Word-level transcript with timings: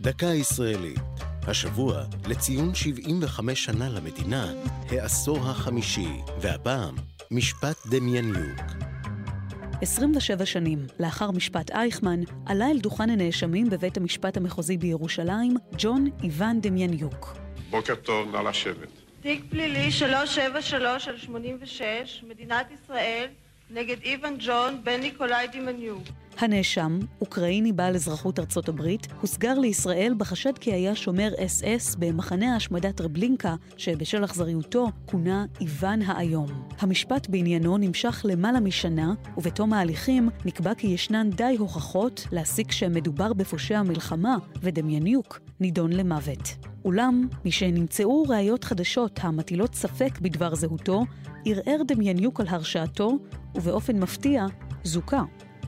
דקה 0.00 0.26
ישראלית. 0.26 1.00
השבוע, 1.46 2.04
לציון 2.28 2.74
75 2.74 3.64
שנה 3.64 3.88
למדינה, 3.88 4.52
העשור 4.90 5.38
החמישי, 5.38 6.08
והפעם, 6.40 6.94
משפט 7.30 7.76
דמייניוק. 7.86 8.60
27 9.82 10.46
שנים 10.46 10.86
לאחר 11.00 11.30
משפט 11.30 11.70
אייכמן, 11.70 12.20
עלה 12.46 12.70
אל 12.70 12.78
דוכן 12.78 13.10
הנאשמים 13.10 13.70
בבית 13.70 13.96
המשפט 13.96 14.36
המחוזי 14.36 14.76
בירושלים, 14.76 15.54
ג'ון 15.78 16.10
איוון 16.22 16.60
דמייניוק. 16.60 17.36
בוקר 17.70 17.94
טוב, 17.94 18.36
נא 18.36 18.48
לשבת. 18.48 18.88
תיק 19.20 19.44
פלילי 19.50 19.90
373 19.90 21.08
על 21.08 21.18
86, 21.18 22.24
מדינת 22.28 22.66
ישראל, 22.70 23.26
נגד 23.70 23.96
איוון 24.04 24.36
ג'ון 24.38 24.80
בן 24.84 25.00
ניקולאי 25.00 25.46
דמייניוק. 25.52 26.02
הנאשם, 26.38 26.98
אוקראיני 27.20 27.72
בעל 27.72 27.94
אזרחות 27.94 28.38
ארצות 28.38 28.68
הברית, 28.68 29.06
הוסגר 29.20 29.58
לישראל 29.58 30.14
בחשד 30.18 30.58
כי 30.58 30.72
היה 30.72 30.96
שומר 30.96 31.30
אס 31.38 31.64
אס 31.64 31.94
במחנה 31.94 32.52
ההשמדה 32.52 32.92
טרבלינקה, 32.92 33.54
שבשל 33.76 34.24
אכזריותו 34.24 34.86
כונה 35.06 35.44
איוון 35.60 36.02
האיום. 36.02 36.68
המשפט 36.78 37.28
בעניינו 37.28 37.78
נמשך 37.78 38.22
למעלה 38.28 38.60
משנה, 38.60 39.14
ובתום 39.36 39.72
ההליכים 39.72 40.28
נקבע 40.44 40.74
כי 40.74 40.86
ישנן 40.86 41.30
די 41.30 41.56
הוכחות 41.58 42.26
להסיק 42.32 42.72
שמדובר 42.72 43.32
בפושע 43.32 43.82
מלחמה, 43.82 44.36
ודמייניוק 44.62 45.40
נידון 45.60 45.92
למוות. 45.92 46.67
אולם, 46.88 47.28
משנמצאו 47.44 48.22
ראיות 48.22 48.64
חדשות 48.64 49.20
המטילות 49.22 49.74
ספק 49.74 50.18
בדבר 50.20 50.54
זהותו, 50.54 51.04
ערער 51.46 51.82
דמייניוק 51.86 52.40
על 52.40 52.46
הרשעתו, 52.48 53.18
ובאופן 53.54 53.98
מפתיע, 54.00 54.46
זוכה. 54.84 55.22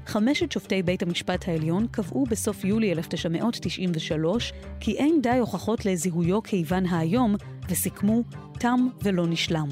חמשת 0.07 0.53
שופטי 0.53 0.83
בית 0.83 1.03
המשפט 1.03 1.49
העליון 1.49 1.87
קבעו 1.91 2.25
בסוף 2.27 2.65
יולי 2.65 2.93
1993 2.93 4.53
כי 4.81 4.93
אין 4.97 5.23
די 5.23 5.39
הוכחות 5.39 5.87
לזיהויו 5.87 6.43
כאיוון 6.43 6.87
האיום, 6.87 7.35
וסיכמו 7.69 8.23
תם 8.53 8.89
ולא 9.03 9.27
נשלם. 9.27 9.69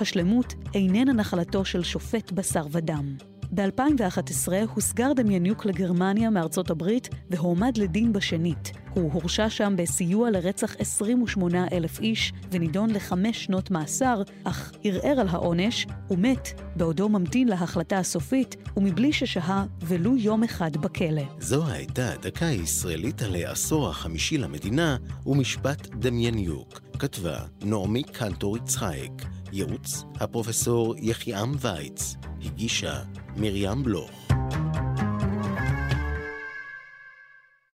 השלמות 0.00 0.54
איננה 0.74 1.12
נחלתו 1.12 1.64
של 1.64 1.82
שופט 1.82 2.32
בשר 2.32 2.66
ודם. 2.70 3.16
ב-2011 3.54 4.52
הוסגר 4.74 5.12
דמייניוק 5.12 5.66
לגרמניה 5.66 6.30
מארצות 6.30 6.70
הברית 6.70 7.08
והועמד 7.30 7.76
לדין 7.76 8.12
בשנית. 8.12 8.72
הוא 8.94 9.12
הורשע 9.12 9.50
שם 9.50 9.74
בסיוע 9.76 10.30
לרצח 10.30 10.76
28 10.78 11.66
אלף 11.72 12.00
איש 12.00 12.32
ונידון 12.50 12.90
לחמש 12.90 13.44
שנות 13.44 13.70
מאסר, 13.70 14.22
אך 14.44 14.72
ערער 14.84 15.20
על 15.20 15.28
העונש 15.28 15.86
ומת 16.10 16.48
בעודו 16.76 17.08
ממתין 17.08 17.48
להחלטה 17.48 17.98
הסופית 17.98 18.56
ומבלי 18.76 19.12
ששהה 19.12 19.66
ולו 19.82 20.16
יום 20.16 20.44
אחד 20.44 20.76
בכלא. 20.76 21.22
זו 21.40 21.66
הייתה 21.66 22.12
דקה 22.22 22.46
ישראלית 22.46 23.22
על 23.22 23.34
העשור 23.34 23.88
החמישי 23.88 24.38
למדינה 24.38 24.96
ומשפט 25.26 25.88
דמייניוק. 25.94 26.80
כתבה 26.98 27.38
נעמי 27.62 28.02
קנטור 28.02 28.56
יצחייק, 28.56 29.12
ייעוץ 29.52 30.04
הפרופסור 30.14 30.94
יחיעם 30.98 31.54
וייץ, 31.60 32.16
הגישה 32.44 33.00
מרים 33.36 33.82
בלוך 33.82 34.29